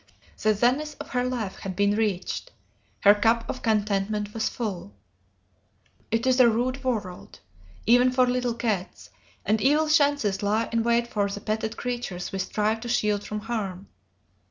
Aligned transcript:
The 0.41 0.55
zenith 0.55 0.95
of 0.99 1.09
her 1.09 1.23
life 1.23 1.57
had 1.59 1.75
been 1.75 1.95
reached. 1.95 2.49
Her 3.01 3.13
cup 3.13 3.47
of 3.47 3.61
contentment 3.61 4.33
was 4.33 4.49
full. 4.49 4.95
"It 6.09 6.25
is 6.25 6.39
a 6.39 6.49
rude 6.49 6.83
world, 6.83 7.39
even 7.85 8.11
for 8.11 8.25
little 8.25 8.55
cats, 8.55 9.11
and 9.45 9.61
evil 9.61 9.89
chances 9.89 10.41
lie 10.41 10.69
in 10.71 10.81
wait 10.81 11.05
for 11.07 11.29
the 11.29 11.39
petted 11.39 11.77
creatures 11.77 12.31
we 12.31 12.39
strive 12.39 12.79
to 12.79 12.89
shield 12.89 13.23
from 13.23 13.41
harm. 13.41 13.89